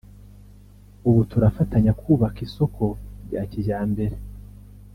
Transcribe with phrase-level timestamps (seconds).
[1.07, 2.83] ubu turafatanya kubaka isoko
[3.25, 4.15] rya kijyambere”